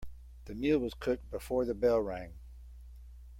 The 0.45 0.55
meal 0.55 0.79
was 0.79 0.95
cooked 0.95 1.29
before 1.29 1.63
the 1.63 1.75
bell 1.75 1.99
rang. 1.99 2.33